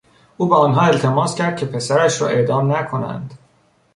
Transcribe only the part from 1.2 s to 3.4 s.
کرد که پسرش را اعدام نکنند.